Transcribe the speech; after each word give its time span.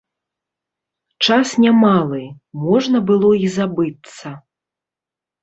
Час 1.27 1.47
немалы, 1.65 2.23
можна 2.65 2.97
было 3.11 3.31
і 3.45 3.53
забыцца. 3.59 4.27